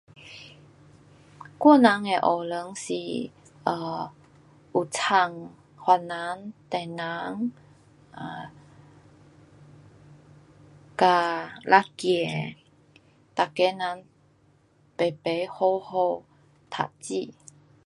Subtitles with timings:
[1.61, 2.19] 我人的学
[2.49, 2.93] 堂是
[3.65, 4.09] um
[4.73, 7.51] 有参番人，唐人
[8.13, 8.49] um
[10.97, 11.07] 跟
[11.65, 12.55] 辣儿。
[13.37, 14.05] 每个人
[14.97, 16.23] 排排好好
[16.71, 17.31] 读书。